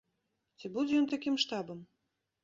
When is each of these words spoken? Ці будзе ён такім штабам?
Ці 0.61 0.69
будзе 0.77 0.95
ён 1.01 1.05
такім 1.11 1.35
штабам? 1.43 1.79